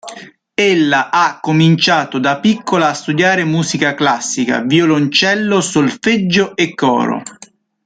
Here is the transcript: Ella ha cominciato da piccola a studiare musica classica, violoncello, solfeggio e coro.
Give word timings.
Ella 0.55 1.11
ha 1.11 1.37
cominciato 1.39 2.17
da 2.17 2.39
piccola 2.39 2.89
a 2.89 2.93
studiare 2.95 3.43
musica 3.43 3.93
classica, 3.93 4.63
violoncello, 4.63 5.61
solfeggio 5.61 6.55
e 6.55 6.73
coro. 6.73 7.21